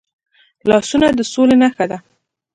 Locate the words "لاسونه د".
0.69-1.19